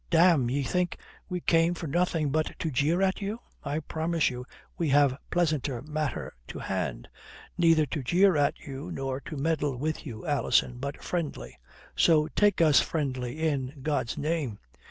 [0.09, 0.97] "Damme, d'ye think
[1.29, 3.39] we came for nothing but to jeer at you?
[3.63, 7.07] I promise you we have pleasanter matter to hand.
[7.55, 11.59] Neither to jeer at you, nor to meddle with you, Alison, but friendly.
[11.95, 14.57] So take us friendly in God's name.